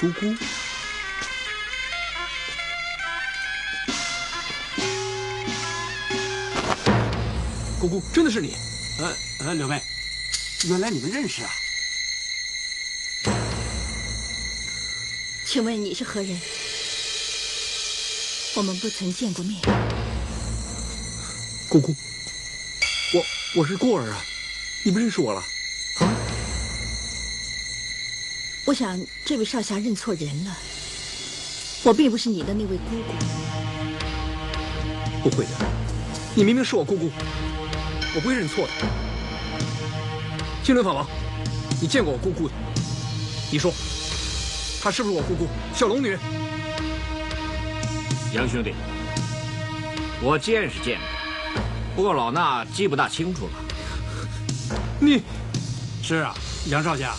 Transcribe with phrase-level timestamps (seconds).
[0.00, 0.32] 姑姑，
[7.80, 8.54] 姑姑，真的是你？
[9.00, 9.82] 呃呃，柳妹，
[10.68, 11.50] 原来你们认识啊？
[15.44, 16.40] 请问你是何人？
[18.54, 19.60] 我们不曾见过面。
[21.68, 21.92] 姑姑，
[23.14, 23.26] 我
[23.56, 24.24] 我是过儿啊，
[24.84, 25.44] 你不认识我了？
[28.68, 30.54] 我想这位少侠认错人了，
[31.84, 33.14] 我并不是你的那位姑姑。
[35.22, 35.52] 不会的，
[36.34, 37.10] 你明明是我姑姑，
[38.14, 38.72] 我不会认错的。
[40.62, 41.08] 青轮法王，
[41.80, 42.52] 你见过我姑姑的？
[43.50, 43.72] 你说，
[44.82, 46.18] 她是不是我姑姑小龙女？
[48.34, 48.74] 杨兄弟，
[50.20, 51.62] 我见是见过，
[51.96, 53.52] 不过老衲记不大清楚了。
[55.00, 55.22] 你，
[56.02, 56.34] 是啊，
[56.66, 57.16] 杨少侠，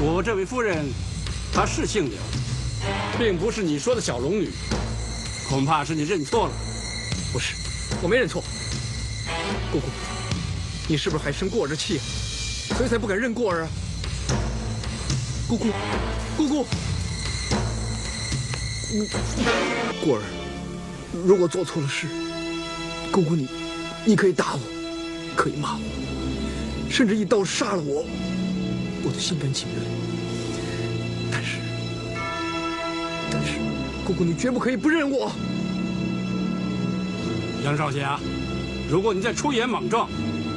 [0.00, 0.84] 我这位夫人，
[1.52, 2.18] 她是姓柳，
[3.18, 4.50] 并不是你说的小龙女，
[5.48, 6.52] 恐怕是你认错了。
[7.32, 7.54] 不是，
[8.02, 8.42] 我没认错。
[9.72, 9.86] 姑姑，
[10.88, 11.98] 你是不是还生过儿的气，
[12.76, 13.68] 所以才不敢认过儿啊？
[15.48, 15.66] 姑姑，
[16.36, 16.66] 姑姑。
[20.04, 20.22] 过儿，
[21.24, 22.06] 如果做错了事，
[23.10, 23.48] 姑姑你，
[24.04, 24.60] 你可以打我，
[25.34, 28.04] 可以骂我，甚至一刀杀了我，
[29.06, 29.80] 我的心甘情愿。
[31.30, 31.58] 但是，
[33.30, 33.52] 但是，
[34.04, 35.30] 姑姑你绝不可以不认我。
[37.64, 38.18] 杨少侠，
[38.90, 40.08] 如果你再出言莽撞，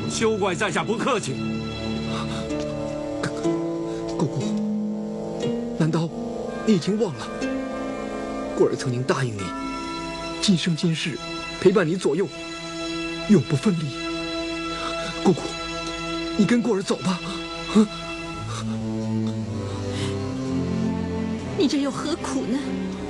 [0.10, 1.36] 休怪在下不客气。
[4.18, 4.44] 姑姑，
[5.78, 6.10] 难道
[6.66, 7.28] 你已经忘了？
[8.58, 9.44] 过儿曾经答应你，
[10.42, 11.18] 今生今世
[11.62, 12.28] 陪伴你左右，
[13.30, 13.86] 永不分离。
[15.24, 15.42] 姑姑，
[16.36, 17.20] 你跟过儿走吧。
[21.70, 22.58] 这又何苦呢？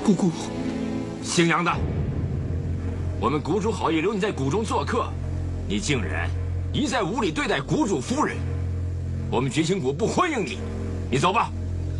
[0.04, 0.30] 姑姑，
[1.24, 1.72] 姓杨的，
[3.18, 5.10] 我们谷主好意留你在谷中做客，
[5.66, 6.30] 你竟然
[6.74, 8.36] 一再无礼对待谷主夫人，
[9.32, 10.58] 我们绝情谷不欢迎你，
[11.10, 11.50] 你走吧。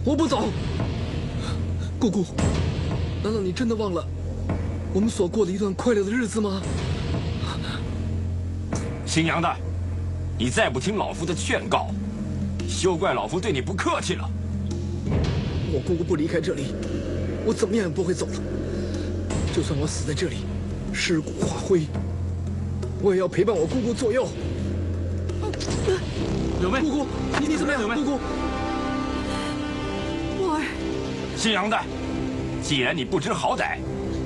[0.04, 0.50] 我不走。
[1.98, 2.26] 姑姑。
[3.24, 4.06] 难道你真的忘了
[4.94, 6.62] 我们所过的一段快乐的日子吗？
[9.06, 9.50] 姓杨的，
[10.38, 11.88] 你再不听老夫的劝告，
[12.68, 14.30] 休怪老夫对你不客气了。
[15.80, 16.74] 我姑姑不离开这里，
[17.46, 18.34] 我怎么样也不会走了。
[19.56, 20.40] 就算我死在这里，
[20.92, 21.84] 尸骨化灰，
[23.02, 24.28] 我也要陪伴我姑姑左右。
[26.60, 27.08] 柳妹，姑姑，
[27.40, 27.82] 你你怎么样？
[27.82, 28.20] 姑姑，
[30.38, 30.62] 过儿，
[31.38, 31.80] 姓杨的。
[32.62, 33.78] 既然你不知好歹，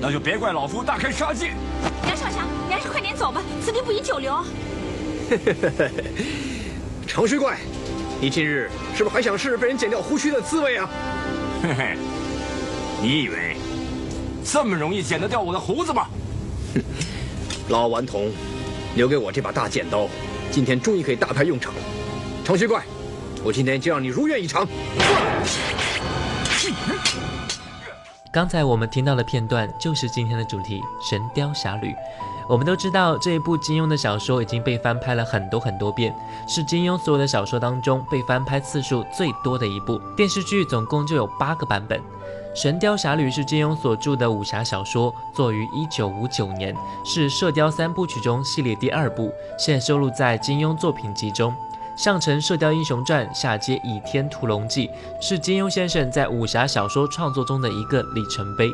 [0.01, 1.53] 那就别怪老夫大开杀戒。
[2.07, 4.43] 杨少侠，你还是快点走吧，此地不宜久留。
[7.05, 7.59] 长须怪，
[8.19, 10.89] 你今日是不是还想试试被人剪掉胡须的滋味啊？
[11.63, 11.97] 嘿嘿，
[13.01, 13.55] 你以为
[14.43, 16.07] 这么容易剪得掉我的胡子吗？
[17.69, 18.29] 老顽童，
[18.97, 20.09] 留给我这把大剪刀，
[20.51, 21.79] 今天终于可以大派用场了。
[22.43, 22.83] 长须怪，
[23.45, 24.67] 我今天就让你如愿以偿。
[28.29, 31.87] 刚才我们听到的片段就是今天的主题《神雕侠侣》。
[32.47, 36.13] 我们都知道这一部金庸的小说已经被翻拍了很多很多遍，
[36.47, 39.99] 是金庸所有的小说当中被翻拍次数最多的一部。
[40.15, 41.99] 电视剧总共就有八个版本。
[42.55, 51.51] 《神雕侠侣》是金庸所著的武侠小说，作于一九五九年，是《射雕三部曲》中系列第二部，现收录在金庸作品集中。
[51.95, 54.87] 上承《射雕英雄传》，下接《倚天屠龙记》，
[55.19, 58.69] 是金庸先生在武侠小说创作中的一个里程碑。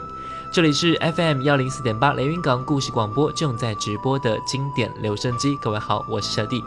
[0.51, 5.55] 这里是 FM 幺零四点八雷云港故事广播正在直播的经典留声机。
[5.57, 6.63] 各位好，我是小弟。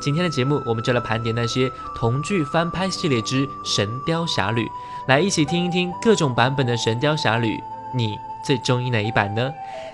[0.00, 4.64] 今天的节目，我们就来盘点那些同剧翻拍系列之《神雕侠侣》，
[5.06, 7.56] 来一起听一听各种版本的《神雕侠侣》，
[7.92, 9.52] 你最中意哪一版呢？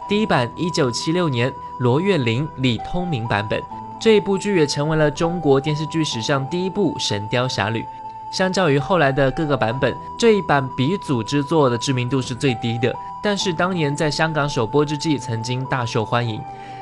[0.09, 3.61] 第一版，一九七六年罗月玲、李通明版本。
[4.01, 7.81] 这一部剧也成为了中国电视剧史上第一部《神雕侠侣》。
[8.33, 12.93] 相较于后来的各个版本，这一版鼻祖之作的知名度是最低的。
[13.23, 16.41] 但是当年在香港首播之际，曾经大受欢迎。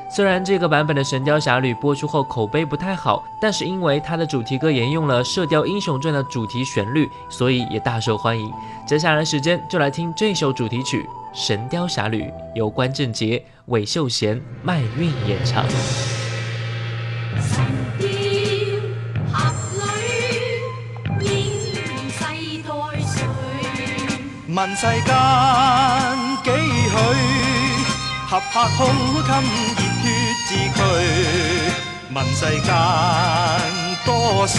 [0.09, 8.51] 虽然这个版本的《神雕侠侣》播出后口碑不太好，但是因为它的主题歌沿用了《射雕英雄传》的主题旋律，所以也大受欢迎。
[8.85, 11.03] 接下来时间就来听这首主题曲
[11.33, 12.23] 《神雕侠侣》，
[12.55, 15.63] 由关正杰、韦秀贤、麦韵演唱。
[24.53, 25.15] 问世间
[26.43, 26.91] 几许，
[28.27, 28.79] 合拍胸
[29.23, 29.29] 襟
[29.77, 30.05] 热血
[30.45, 30.77] 自驱。
[32.13, 32.69] 问世间
[34.05, 34.09] 多
[34.45, 34.53] 少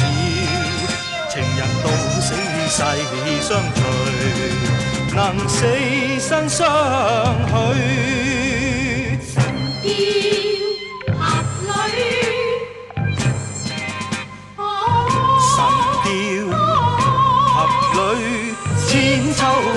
[1.29, 1.87] 情人到
[2.23, 2.33] 死。
[2.71, 2.79] 世
[3.43, 3.79] 相随，
[5.15, 5.53] 能死
[6.19, 6.59] 生相
[7.47, 7.51] 許。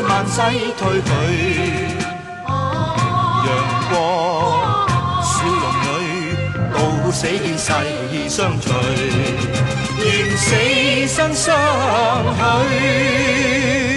[0.03, 0.41] 万世
[0.77, 1.09] 推许，
[3.45, 3.47] 阳
[3.89, 3.93] 光
[5.23, 5.89] 笑容里，
[6.73, 6.77] 到
[7.11, 7.69] 死见世
[8.29, 8.67] 相随，
[9.97, 10.03] 愿
[10.37, 10.45] 死
[11.07, 11.47] 生相
[12.69, 13.94] 许。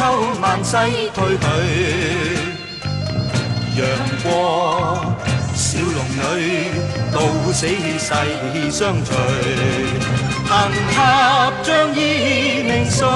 [0.00, 0.06] 秋
[0.40, 0.78] 萬世
[1.12, 1.44] 退去。
[3.76, 3.84] 楊
[4.22, 4.26] 過
[5.52, 6.70] 小龙女，
[7.12, 7.20] 到
[7.52, 8.08] 死世
[8.70, 9.14] 相随。
[10.48, 13.06] 行俠仗義名垂。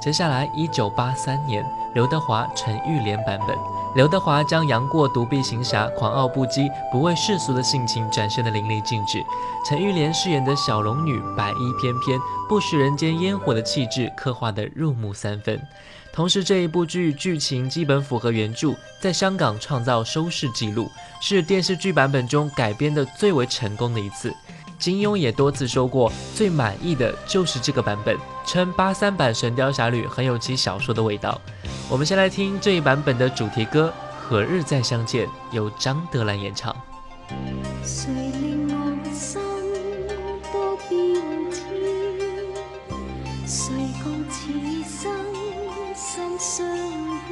[0.00, 1.62] 接下来，一九八三年，
[1.92, 3.54] 刘德华、陈玉莲版本。
[3.96, 9.24] 刘德华将杨过独臂行侠、狂傲不羁、不畏世俗的性情展现得淋漓尽致。
[9.66, 15.58] 陈玉莲饰演的小龙女白衣翩翩、不食人间烟火的气质，刻画得入木三分。
[16.12, 20.90] 同时，这一部剧剧情基本符合原著，在香港创造收视纪录，
[21.22, 24.30] 是电视剧版本中改编的最为成功的一次。
[24.78, 31.40] 金庸也多次说过，最满意的就是这个版本，称八三版《神雕侠侣》很有其小说的味道。
[31.88, 33.92] 我们先来听这一版本的主题歌
[34.28, 36.76] 《何日再相见》，由张德兰演唱。
[37.82, 38.74] 谁令我
[39.12, 39.40] 心
[40.52, 41.64] 多变迁？
[43.46, 44.52] 谁共此
[44.84, 45.10] 生
[45.94, 46.68] 心相
[47.28, 47.30] 牵？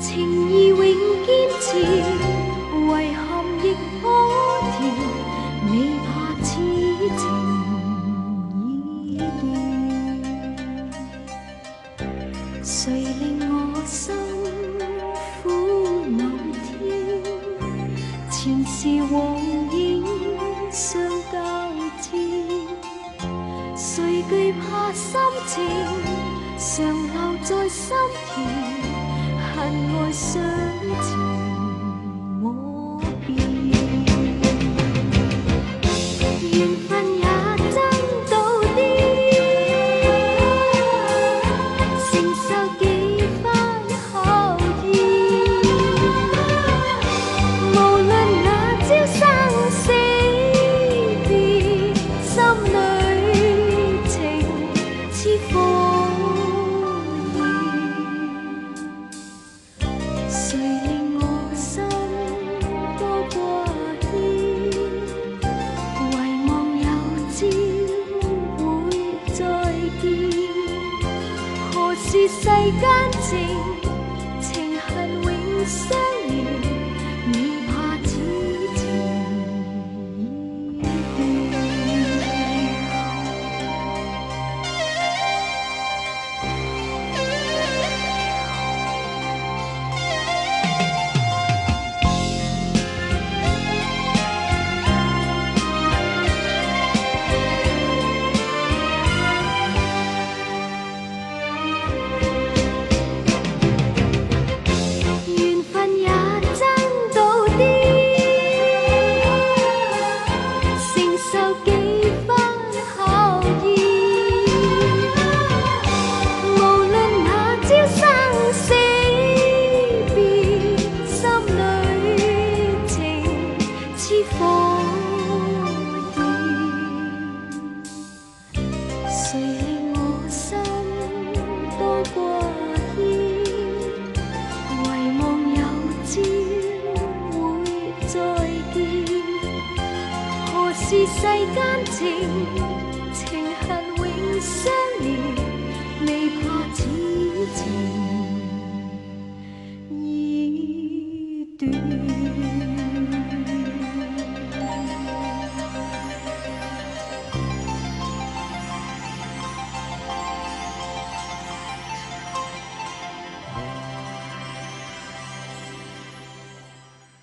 [0.00, 0.78] 情义永
[1.24, 1.30] 坚
[1.60, 1.70] 持，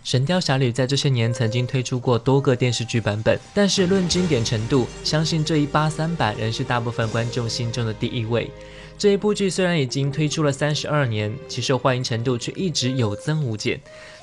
[0.10, 8.50] 神雕侠侣》在这些年曾经推出过多个电视剧版本，但是论经典程度，相信这一八三版仍是大部分观众心中的第一位。
[8.98, 13.80] 这一部剧虽然已经推出了三十二年，其受欢迎程度却一直有增无减。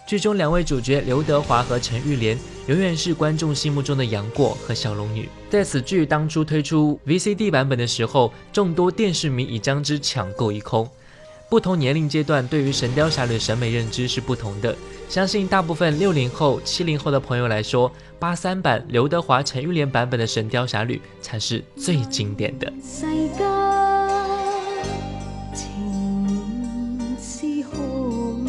[0.09, 5.29] 剧中两位主角刘德华和陈玉莲，永远是观众心目中的杨过和小龙女。
[5.49, 10.91] 在此剧当初推出 VCD 版本的时候，众多电视迷已将之抢购一空。
[11.49, 14.77] 不同年龄阶段对于《神雕侠侣》审美认知是不同的。
[15.09, 22.67] 相信大部分六零后、七零后的朋友来说，八三版刘德华、陈玉莲版本的《神雕侠侣》才是最经典的。
[22.83, 23.07] 世
[23.39, 23.47] 間
[25.55, 28.49] 情是何物？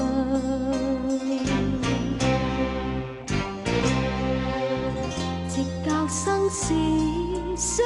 [5.48, 6.74] 直教生死
[7.56, 7.86] 相，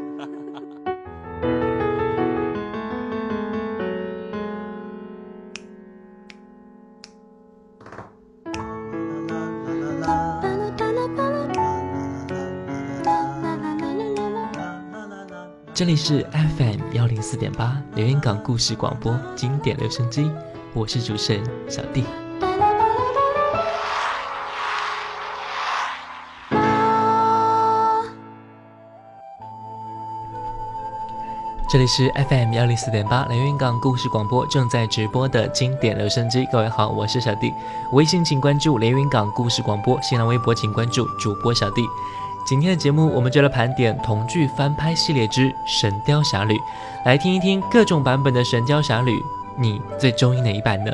[15.91, 20.31] 里是 FM 幺零四点八连云港故事广播经典留声机，
[20.73, 22.05] 我是主持人小弟。
[31.69, 36.47] 这里是 FM 幺零四点八连云港故事广播正在直播的经典留声机。
[36.49, 37.51] 各位好，我是小弟。
[37.91, 41.85] 微信请关注连云港故事广播，新浪微博请关注主播小弟。
[42.43, 46.53] 今天的节目，我们就来盘点同剧翻拍系列之《神雕侠侣》，
[47.05, 49.11] 来听一听各种版本的《神雕侠侣》，
[49.57, 50.91] 你最中意哪一版呢？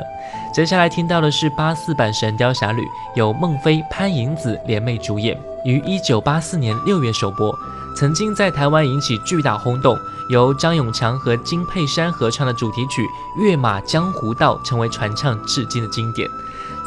[0.52, 2.82] 接下来听到的是八四版《神雕侠侣》，
[3.14, 7.58] 由孟非、潘迎紫联袂主演，于一九八四年六月首播，
[7.96, 9.98] 曾经在台湾引起巨大轰动。
[10.30, 13.02] 由张永强和金佩珊合唱的主题曲
[13.42, 16.28] 《跃马江湖道》成为传唱至今的经典。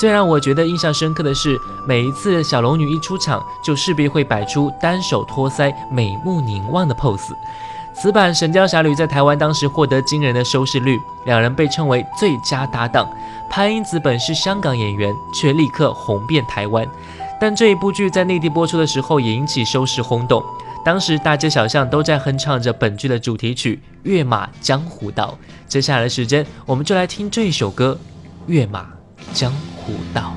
[0.02, 7.36] 最让我觉得印象深刻的是，每一次小龙女一出场，就势必会摆出单手托腮、美目凝望的 pose。
[7.94, 13.08] 此版《神雕侠侣》在台湾当时获得惊人的收视率，两人被称为最佳搭档。
[13.48, 16.84] 潘英子本是香港演员，却立刻红遍台湾。
[17.40, 20.44] 但这一部剧在内地播出的时候，也引起收视轰动。
[20.84, 25.38] 当时大街小巷都在哼唱着本剧的主题曲《跃马江湖道》。
[25.72, 27.96] 接下来的时间，我们就来听这一首歌
[28.52, 28.88] 《跃马
[29.32, 29.81] 江湖
[30.14, 30.36] 道》。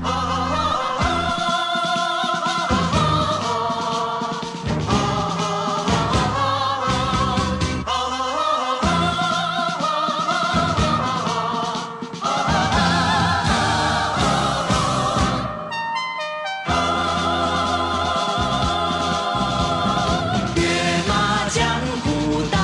[20.55, 20.61] 跃
[21.07, 21.11] 马
[21.49, 21.65] 江
[22.03, 22.57] 湖道，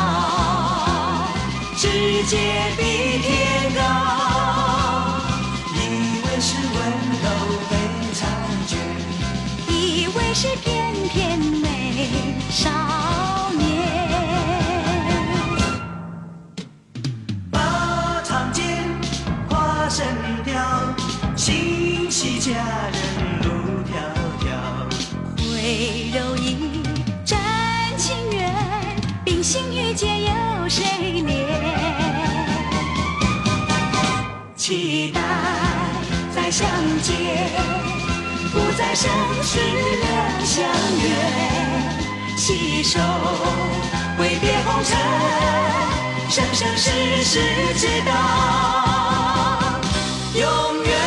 [1.75, 2.37] 世界
[10.43, 12.09] 是翩翩美
[12.49, 12.67] 少
[13.59, 13.61] 年。
[17.51, 18.65] 马场间
[19.47, 20.03] 花神
[20.43, 20.59] 雕，
[21.35, 22.53] 心系佳
[22.91, 22.99] 人
[23.43, 23.49] 路
[23.85, 23.93] 迢
[24.41, 24.49] 迢。
[25.37, 26.81] 挥柔意，
[27.23, 27.37] 真
[27.95, 28.51] 情缘，
[29.23, 30.83] 冰心玉洁有谁
[31.21, 31.29] 怜？
[34.55, 35.21] 期待
[36.33, 36.67] 再相
[37.03, 37.47] 见，
[38.51, 39.09] 不再生
[39.41, 40.63] 死两相
[41.01, 41.03] 约。
[42.35, 42.99] 携手
[44.17, 44.97] 挥别红尘，
[46.29, 46.89] 生生世
[47.23, 47.39] 世
[47.75, 48.11] 直到
[50.33, 51.00] 永远。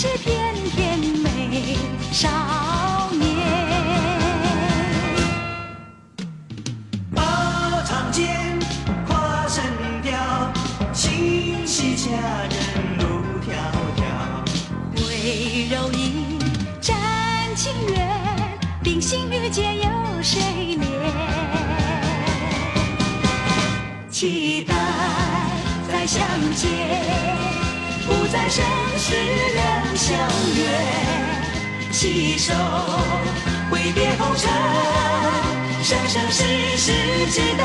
[0.00, 1.76] 是翩翩美
[2.12, 2.28] 少
[3.18, 3.36] 年。
[7.10, 8.56] 马场间
[9.08, 9.64] 跨神
[10.00, 10.16] 雕，
[10.92, 12.56] 心系佳人
[12.98, 13.02] 路
[13.42, 13.50] 迢
[13.96, 14.00] 迢。
[15.02, 16.38] 会柔意，
[16.80, 16.94] 真
[17.56, 18.08] 情缘，
[18.84, 19.90] 冰心玉洁有
[20.22, 20.86] 谁怜？
[24.12, 24.76] 期待
[25.90, 26.68] 再相见，
[28.28, 28.62] 不再生
[28.98, 29.14] 死
[29.54, 30.18] 两相
[30.54, 30.60] 约。
[31.90, 32.52] 携手
[33.70, 34.50] 挥别红尘，
[35.82, 36.44] 生生世
[36.76, 36.92] 世
[37.30, 37.64] 直到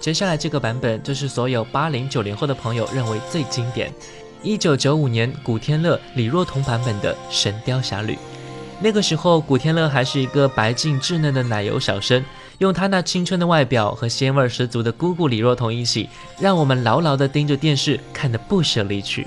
[0.00, 3.92] 接下来这个版本就是所有八零九零后的朋友认为最经典，
[4.42, 8.14] 一九九五年古天乐、李若彤版本的《神雕侠侣》。
[8.80, 12.24] 那个时候，古天乐还是一个白净稚嫩的奶油小生，
[12.56, 16.08] 用他那青春的外表和鲜味十足的姑姑李若彤一起，
[16.40, 19.26] 让我们牢牢地盯着电视看得不舍离去。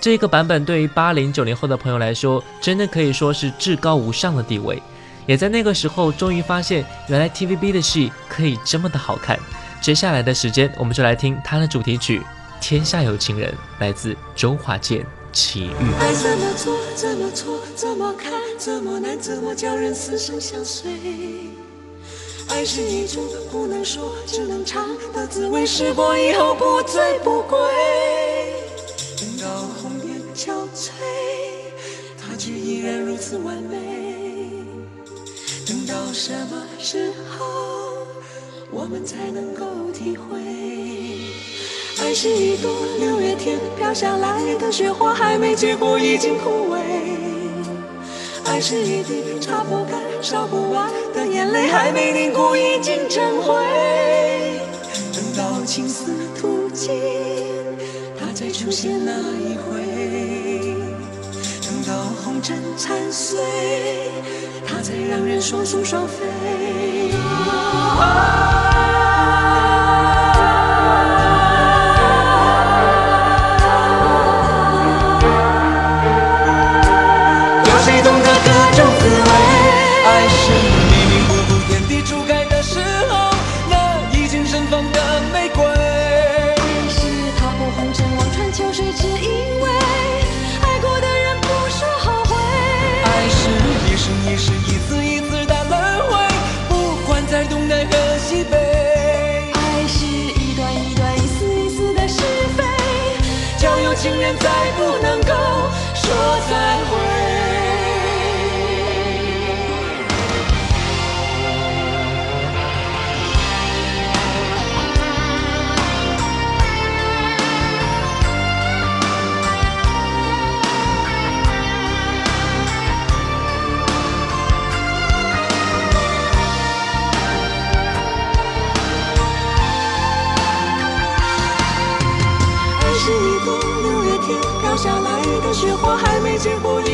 [0.00, 4.82] 这个版本对于八零九零后的朋友来说，真的可以说是至高无上的地位。
[5.26, 9.38] 也在那个时候，终于发现原来 TVB 的戏可以这么的好看。
[9.80, 12.20] 接下来的时间，我们就来听他的主题曲
[12.60, 15.00] 《天下有情人》，来自周华健
[15.32, 15.70] 《奇遇》。
[15.98, 20.90] 爱怎么做，怎么错，怎么看，怎么难，怎么叫人死生相随？
[22.48, 27.58] 爱是一种不能说，只能尝的滋味，试过以后不醉不归。
[29.20, 30.90] 等到红颜憔悴，
[32.18, 34.64] 它却依然如此完美。
[35.66, 37.87] 等到什么时候，
[38.70, 40.38] 我们才能够体会？
[42.00, 46.78] 爱是一朵六月天飘下来的雪花，还没结果已经枯萎。
[48.44, 53.54] 爱是一滴擦不干、烧不完的眼泪，还没凝固已经成灰。
[55.14, 57.00] 等到青丝吐尽，
[58.18, 59.97] 它再出现那一回。
[62.40, 63.40] 真残碎，
[64.66, 66.24] 它才让人双宿双飞。
[103.98, 105.32] 情人再不能够
[105.92, 106.14] 说
[106.48, 107.17] 再会。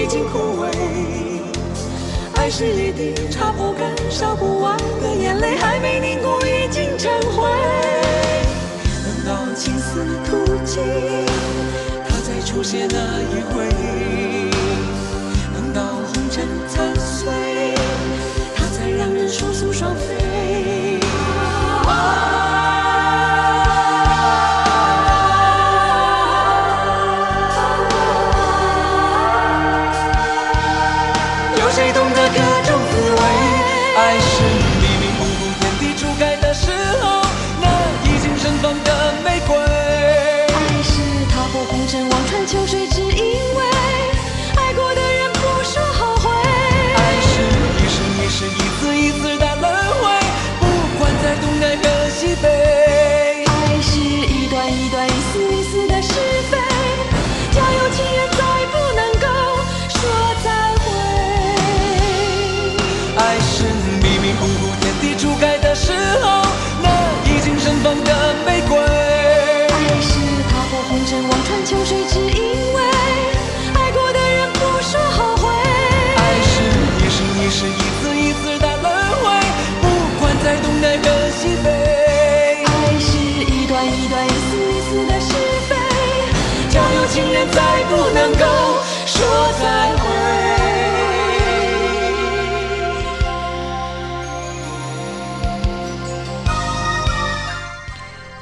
[0.04, 0.68] 已经枯萎。
[2.34, 7.48] 爱是一滴擦不干、烧不完的眼泪，还没凝固已经成灰。
[9.02, 10.82] 等到青丝吐尽，
[12.06, 13.64] 它再出现那一回；
[87.14, 88.44] 情人再不能够
[89.06, 89.24] 说
[89.60, 90.02] 再会。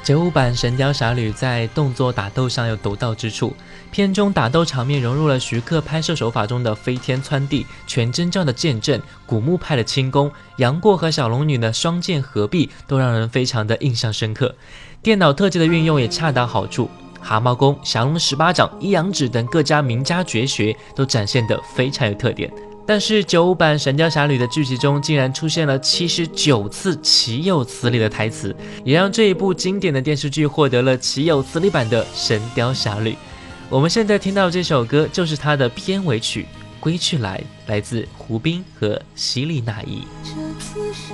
[0.03, 3.55] 九五版《神雕侠侣》在动作打斗上有独到之处，
[3.91, 14.55] 片中打斗场面融入了徐克拍摄手法中的飞天窜地、全真教的剑阵、古墓派的轻功，杨过和小龙女的双剑合璧，都让人非常的印象深刻。
[15.03, 16.89] 电脑特技的运用也恰到好处，
[17.23, 22.51] 蛤蟆功、降龙十八掌、一阳指等各家名家绝学都展现得非常有特点。
[22.85, 33.11] 但是九五版《神雕侠侣》的剧集中竟然出现了七十九次岂有此理的台词，也让这一部经典的电视剧获得了岂有此理版的《神雕侠侣》。
[33.69, 36.43] 我们现在听到这首歌就是它的片尾曲
[36.81, 37.37] 《归去来》，
[37.69, 40.05] 来自胡兵和希利娜依。
[40.21, 41.13] 这次是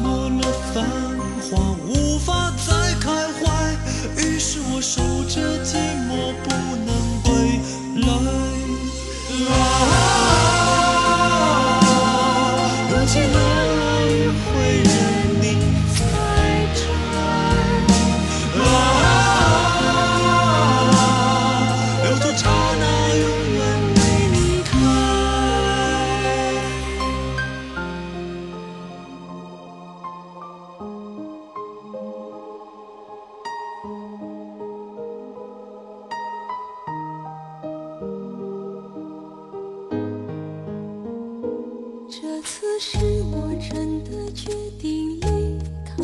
[4.81, 5.75] 守着寂
[6.09, 6.49] 寞，不
[6.87, 6.90] 能
[42.83, 42.97] 是
[43.31, 46.03] 我真的决定离开，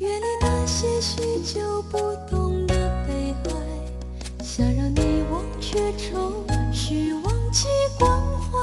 [0.00, 1.96] 远离那些许久不
[2.30, 2.74] 懂的
[3.08, 8.58] 悲哀，想让你忘却愁绪，忘记关怀，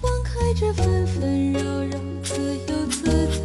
[0.00, 3.42] 放开这纷纷扰扰，自由自在。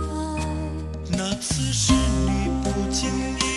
[1.18, 3.10] 那次是你不经
[3.40, 3.57] 意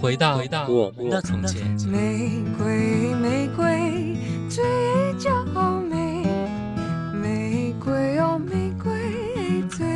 [0.00, 1.60] 回到回到我们的从前。
[1.88, 4.16] 玫瑰，玫瑰，
[4.48, 4.64] 最
[5.18, 5.44] 娇
[5.90, 6.24] 美。
[7.12, 8.92] 玫瑰哦，玫瑰
[9.68, 9.86] 最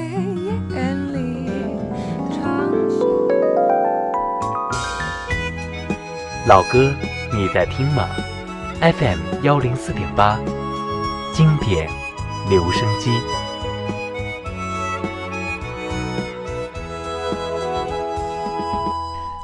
[0.71, 1.49] 艳丽。
[2.31, 2.73] 长。
[6.49, 6.93] 老歌，
[7.33, 8.09] 你在听吗
[8.81, 10.37] ？FM 幺零四点八，
[11.33, 11.89] 经典
[12.51, 13.11] 留声机。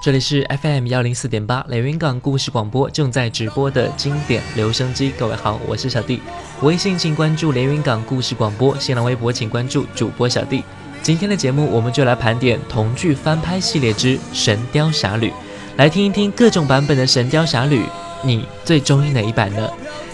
[0.08, 5.12] 这里是 FM 幺零四点八连云港故事广播正在直播的经典留声机。
[5.18, 6.18] 各位好，我是小弟。
[6.62, 10.64] 微信请关注连云港故事广播，新浪微博请关注主播小弟。
[11.02, 15.28] 今天的节目我们就来盘点童剧翻拍系列之《神雕侠侣》，
[15.76, 17.82] 来听一听各种版本的《神雕侠侣》，
[18.22, 19.68] 你最中意哪一版呢？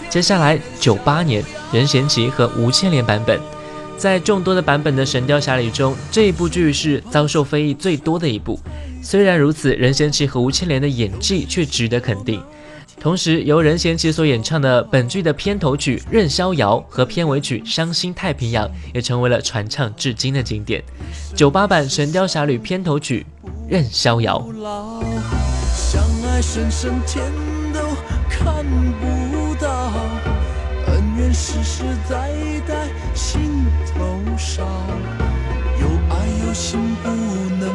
[0.09, 3.39] 接下来九八年任贤齐和吴倩莲版本。
[3.97, 8.59] 在众多的版本的《神雕侠侣》中，这一部剧是遭受非议最多的一部。
[9.05, 12.41] 虽然如此，任贤齐和吴倩莲的演技却值得肯定。
[12.99, 20.83] 同时，由任贤齐所演唱的本剧的片头曲《任逍遥》和片尾曲《伤心太平洋》也成为了传唱至今的经典。
[21.35, 23.23] 九八版《神雕侠侣》片头曲
[23.69, 24.43] 《任逍遥》。
[25.75, 27.31] 相爱深深天
[27.71, 27.79] 都
[28.27, 28.65] 看
[28.99, 29.91] 不到，
[30.87, 32.31] 恩怨世世代
[32.67, 34.63] 代心头烧，
[35.79, 37.09] 有爱有心不
[37.59, 37.69] 能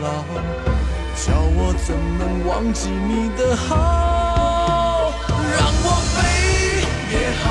[0.00, 0.24] 老，
[1.16, 5.12] 叫我怎能忘记你的好？
[5.28, 6.16] 让我飞
[7.10, 7.44] 也好，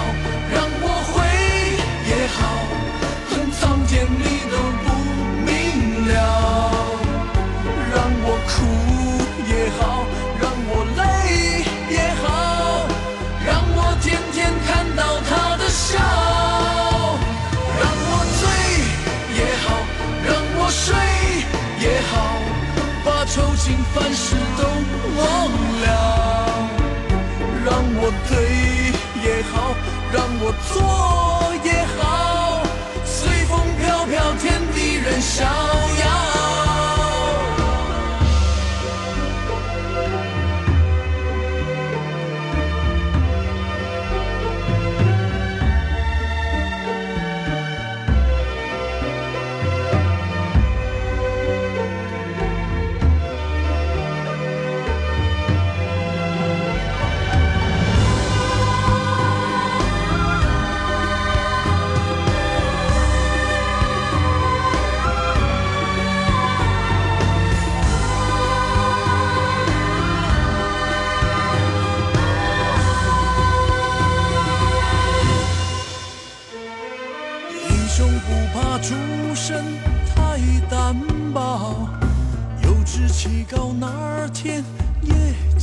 [30.14, 31.37] 让我做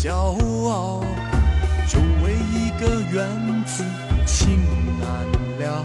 [0.04, 0.12] 骄
[0.68, 1.00] 傲。
[1.88, 3.26] 就为一个缘
[3.64, 3.82] 字
[4.26, 4.60] 情
[5.00, 5.08] 难
[5.58, 5.82] 了，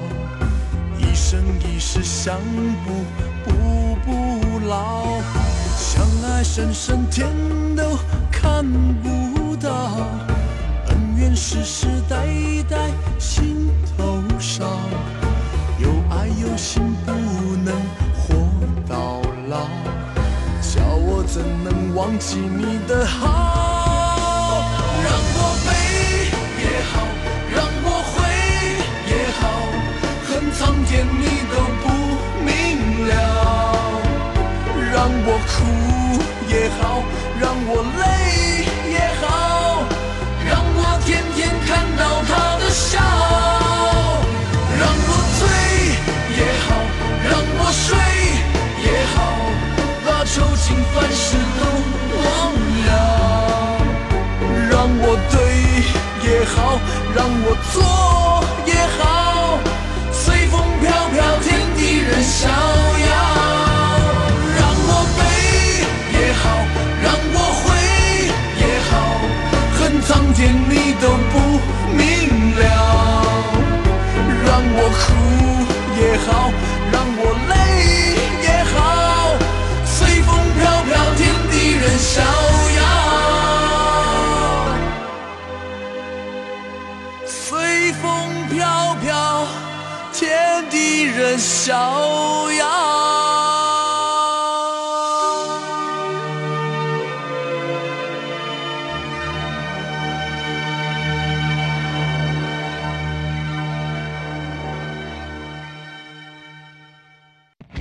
[0.97, 2.38] 一生一世相
[2.84, 3.05] 补
[3.45, 5.05] 补不老。
[5.77, 7.29] 相爱深深天
[7.77, 7.97] 都
[8.29, 8.65] 看
[9.01, 9.71] 不到，
[10.89, 12.27] 恩怨世世代
[12.69, 14.65] 代心头烧。
[15.77, 17.13] 有爱有心不
[17.63, 17.73] 能
[18.17, 18.36] 活
[18.86, 19.69] 到老，
[20.60, 23.79] 叫我怎能忘记你的好？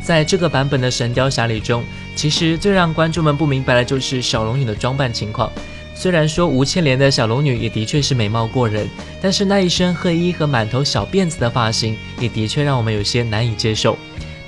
[0.08, 1.84] 在这个版本的《神雕侠侣》中，
[2.16, 5.52] 其实最让观众们不明白的就是小龙女的装扮情况。
[5.94, 8.88] 虽然说吴倩莲的小龙女也的确是美貌过人，
[9.20, 13.98] 但是那一身黑衣和满头小辫子的发型，也的确让我们有些难以接受。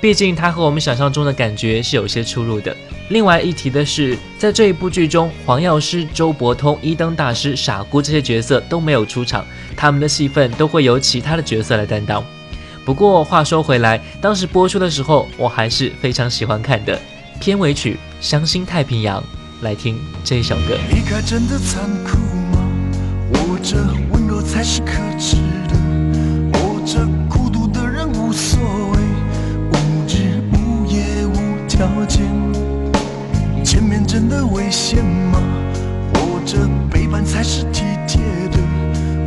[0.01, 2.75] 毕竟她和我们想象中的感觉是有些出入的。
[3.09, 9.45] 另外一提的是，在这一部剧中，黄药师、周伯通、一灯大师、傻姑这些角色都没有出场，
[9.77, 12.25] 他们的戏份都会由其他的角色来担当。
[12.83, 16.99] 不过话说回来，当时播出的时候，我还是非常喜欢看的。
[17.39, 19.21] 片尾曲《伤心太平洋》，
[19.61, 20.77] 来听这一首歌。
[20.89, 22.17] 离开真的残酷
[22.51, 22.59] 吗？
[23.33, 23.77] 活着
[24.11, 25.37] 温柔才是可耻
[25.69, 28.59] 的，活着孤独的人无所
[28.91, 28.99] 谓，
[29.71, 29.75] 无
[30.07, 32.23] 日无夜无条件。
[33.63, 35.39] 前面真的危险吗？
[36.15, 38.59] 活着背叛才是体贴的，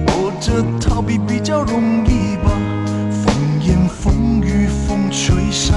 [0.08, 2.36] 活着逃避比较容易。
[5.16, 5.76] 吹沙，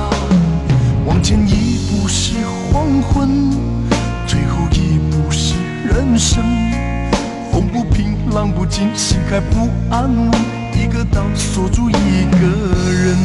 [1.06, 2.38] 往前一步是
[2.73, 3.52] 黄昏，
[4.26, 5.54] 最后一步是
[5.86, 6.43] 人生。
[7.52, 10.32] 风不平，浪不静，心还不安稳，
[10.73, 12.47] 一个岛锁住一个
[12.91, 13.15] 人。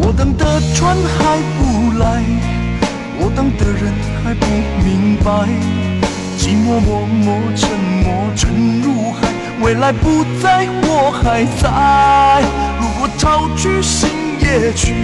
[0.00, 2.24] 我等的船还不来，
[3.20, 3.94] 我等的人
[4.24, 4.46] 还不
[4.84, 5.48] 明白，
[6.36, 7.70] 寂寞默默沉
[8.02, 9.28] 默沉入海，
[9.62, 12.42] 未来不在，我还在。
[12.80, 14.08] 如果潮去心
[14.40, 14.94] 也去，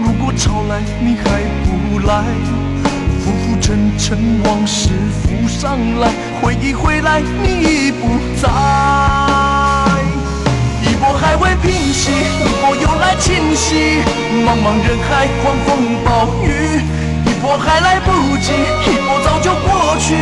[0.00, 2.24] 如果潮来你还不来，
[3.20, 4.90] 浮浮沉沉往事
[5.22, 8.08] 浮上来，回忆回来你已不
[8.40, 8.48] 在。
[10.82, 14.02] 一波还未平息，一波又来侵袭，
[14.44, 15.68] 茫茫人海，狂风
[16.04, 16.80] 暴雨，
[17.26, 18.52] 一波还来不及，
[18.86, 20.14] 一波早就过去，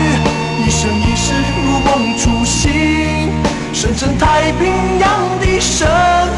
[0.64, 1.32] 一生一世
[1.64, 3.30] 如梦初醒，
[3.78, 5.86] 深深太平洋的深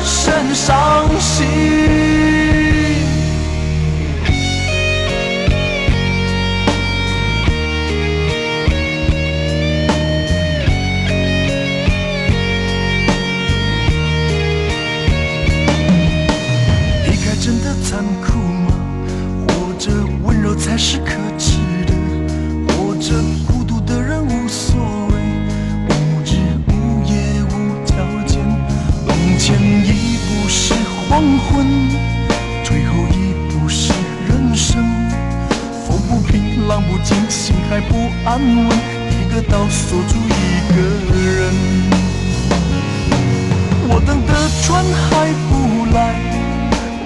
[0.03, 2.38] 深伤心。
[39.89, 40.77] 锁住一个
[41.17, 41.49] 人。
[43.89, 45.51] 我等的船还不
[45.97, 45.99] 来，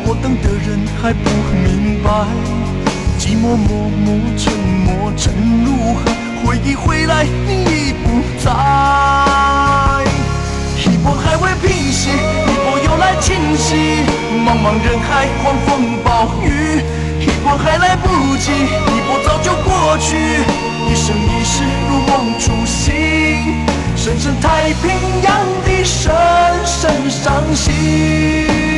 [0.04, 1.30] 我等的人还不
[1.62, 2.10] 明白，
[3.20, 4.52] 寂寞默默沉
[4.84, 5.32] 默沉
[5.64, 6.10] 入海，
[6.44, 8.50] 回忆回来你已不在。
[10.84, 14.02] 一波还未平息，一波又来侵袭，
[14.44, 16.82] 茫茫人海，狂风暴雨，
[17.22, 20.16] 一波还来不及，一波早就过去，
[20.90, 22.92] 一生一世如梦初醒，
[23.94, 24.90] 深深太平
[25.22, 26.12] 洋的深
[26.64, 28.71] 深伤心。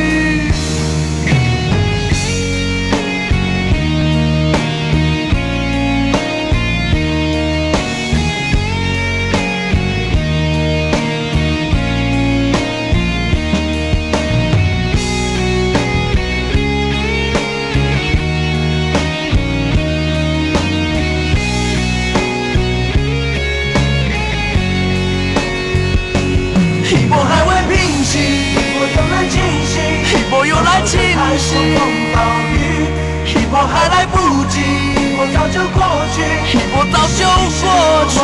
[33.67, 35.81] 还来不及，一波早就过
[36.13, 36.21] 去，
[36.57, 37.25] 一波早就
[37.61, 37.63] 过
[38.09, 38.15] 去。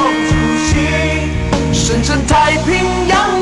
[1.74, 3.41] 深圳太平洋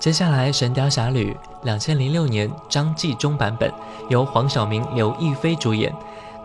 [0.00, 1.30] 接下来，《神雕侠侣》
[1.62, 3.70] 两千零六年张纪中版本，
[4.08, 5.94] 由黄晓明、刘亦菲主演。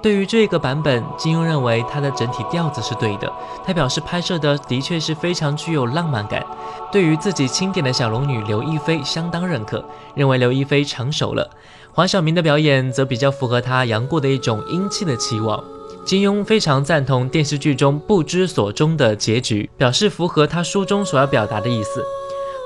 [0.02, 3.32] 对于这个版本，金庸认为它的整体调子是对的。
[3.66, 6.46] 他表示拍摄的的确是非常具有浪漫感。
[6.92, 9.82] 对于自己钦点的小龙女刘亦菲相当认可，
[10.16, 11.50] 认为刘亦菲成熟了。
[11.94, 15.64] 黄晓明的表演则比较符合他杨过的一种英气的期望。
[16.06, 22.04] 金庸非常赞同电视剧中不知所终的结局，表示符合他书中所要表达的意思。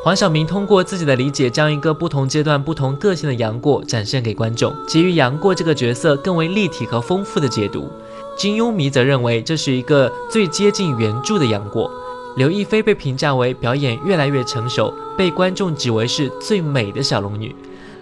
[0.01, 7.91] 黄晓明通过自己的理解，将一个不同阶段、不同个性的杨过展现给观众，给予杨过这个角色更为立体和丰富的解读。
[8.37, 11.91] 金庸迷则认为这是一个最接近原著的杨过。
[12.37, 17.53] 刘亦菲被评价为表演越来越成熟，被观众指为是最美的小龙女。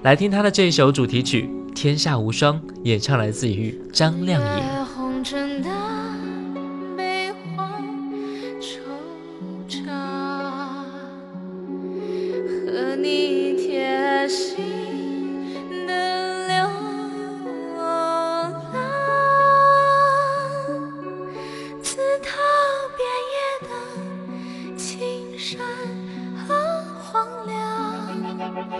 [0.04, 5.97] 来听她的这一首主题曲《天下无双》，演唱来自于张靓颖。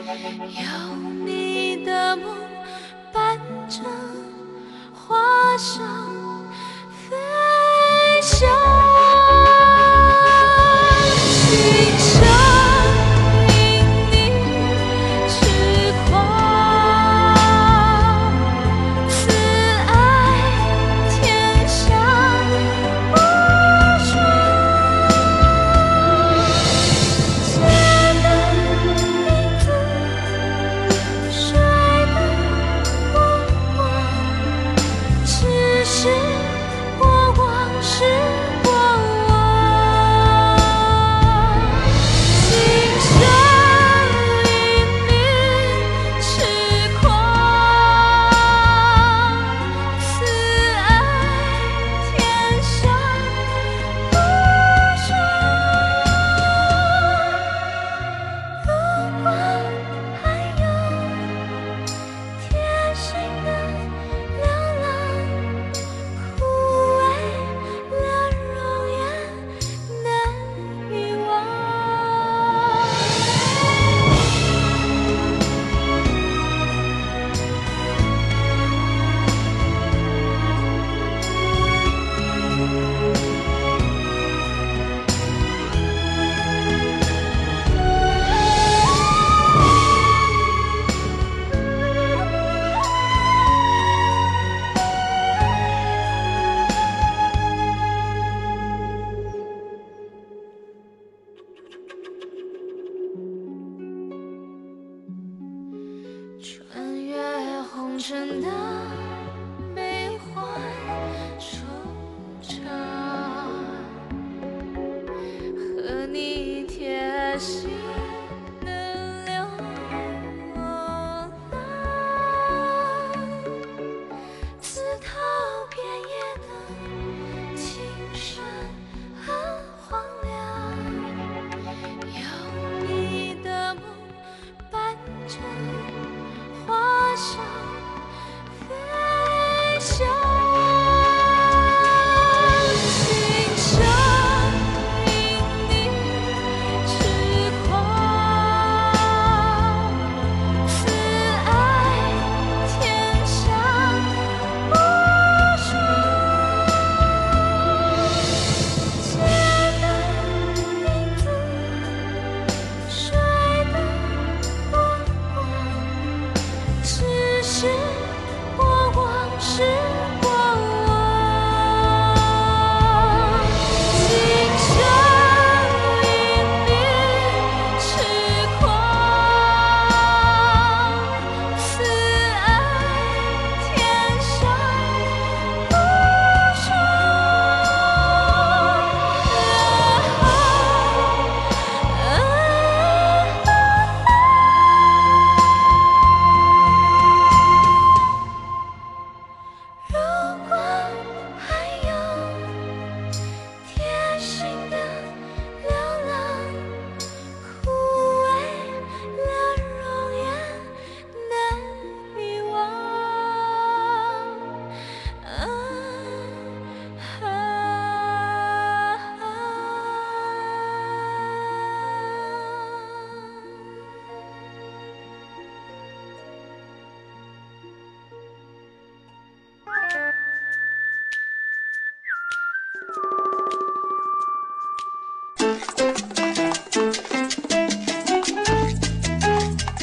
[0.08, 0.96] 有
[1.26, 2.38] 你的梦
[3.12, 3.38] 伴
[3.68, 3.82] 着。
[4.94, 5.97] 花香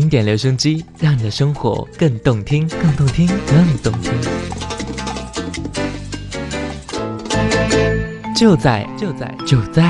[0.00, 4.10] 经典留声机，让你的生活更动听，更动听，更动听。
[8.34, 9.82] 就在就在就在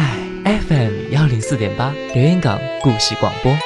[0.43, 3.57] FM 幺零四点八留言港故事广播。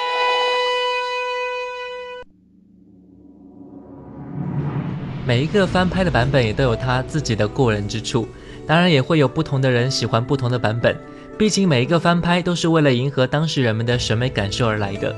[5.26, 8.28] 每一个翻拍的版本也都有它自己的过人之处，
[8.66, 10.94] 当然也会有不同的人喜欢不同的版本。
[11.38, 15.16] 毕竟每一个翻拍都是为了迎合当时人们的审美感受而来的。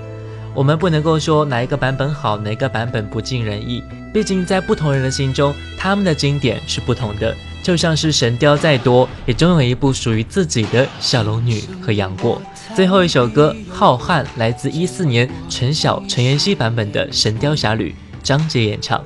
[0.57, 3.83] 我们不能够说哪一个版本好，哪一个版本不尽人意。
[4.11, 7.37] 毕竟在不同人的心中，他们的经典是不同的。
[7.63, 12.41] 就像是神雕再多，也总有一部属于自己的小龙女和杨过。
[12.75, 17.91] 最后一首歌《浩瀚》来自一四年陈晓、陈妍希版本的《神雕侠侣》，
[18.23, 19.05] 张杰演唱。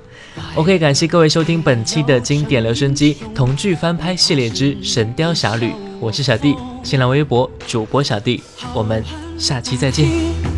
[0.55, 8.41] OK，感谢各位收听本期的经典留声机同剧翻拍系列之《神雕侠侣》，我是小弟，新浪微博主播小弟，
[8.73, 9.03] 我们
[9.37, 10.50] 下期再见。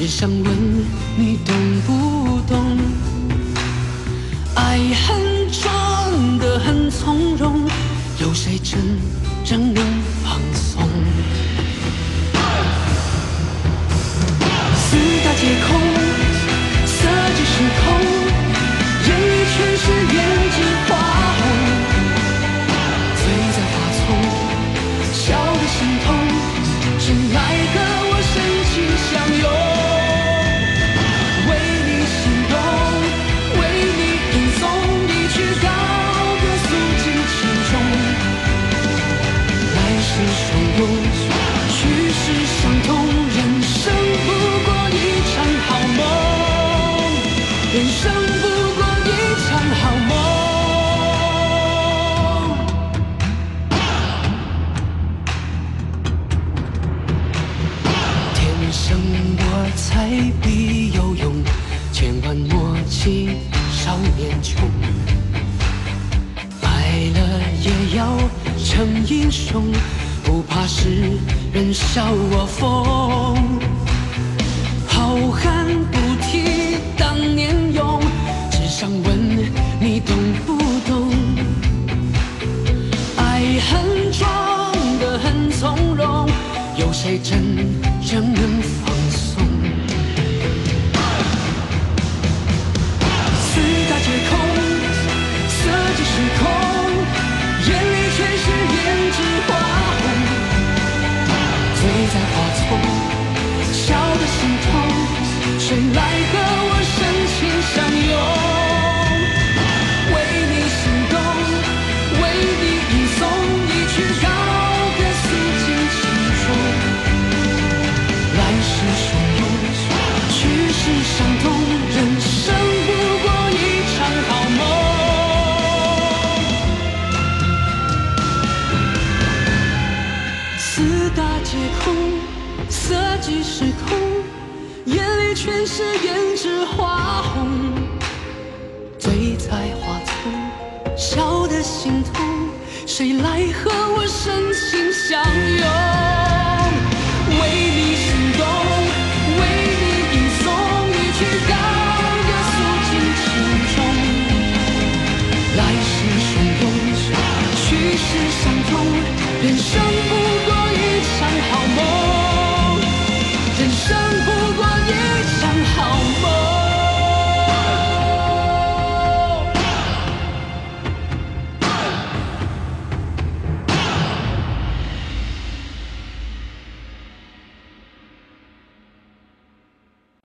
[0.00, 0.46] 只想问
[1.16, 2.78] 你懂不懂？
[4.54, 7.68] 爱恨装得很从容，
[8.20, 8.78] 有谁真
[9.44, 9.84] 正能
[10.22, 10.88] 放松？
[14.76, 15.80] 四大皆空，
[69.18, 69.64] 英雄，
[70.22, 71.18] 不怕世
[71.52, 73.58] 人笑我疯。
[74.86, 78.00] 好汉不提当年勇，
[78.48, 79.08] 只想问
[79.80, 80.16] 你懂
[80.46, 80.56] 不
[80.88, 81.12] 懂？
[83.16, 86.28] 爱恨装得很从容，
[86.76, 87.56] 有谁真
[88.00, 88.62] 正能